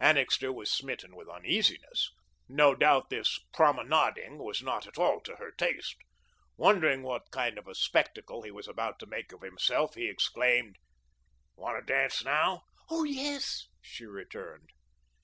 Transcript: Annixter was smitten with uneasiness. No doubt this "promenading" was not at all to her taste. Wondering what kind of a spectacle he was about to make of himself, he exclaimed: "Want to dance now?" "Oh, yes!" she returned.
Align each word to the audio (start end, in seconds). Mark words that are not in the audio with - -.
Annixter 0.00 0.52
was 0.52 0.68
smitten 0.68 1.14
with 1.14 1.28
uneasiness. 1.28 2.10
No 2.48 2.74
doubt 2.74 3.08
this 3.08 3.38
"promenading" 3.54 4.38
was 4.38 4.60
not 4.60 4.88
at 4.88 4.98
all 4.98 5.20
to 5.20 5.36
her 5.36 5.52
taste. 5.52 5.94
Wondering 6.56 7.04
what 7.04 7.30
kind 7.30 7.56
of 7.56 7.68
a 7.68 7.74
spectacle 7.76 8.42
he 8.42 8.50
was 8.50 8.66
about 8.66 8.98
to 8.98 9.06
make 9.06 9.30
of 9.30 9.42
himself, 9.42 9.94
he 9.94 10.08
exclaimed: 10.08 10.74
"Want 11.54 11.86
to 11.86 11.86
dance 11.86 12.24
now?" 12.24 12.64
"Oh, 12.90 13.04
yes!" 13.04 13.68
she 13.80 14.06
returned. 14.06 14.70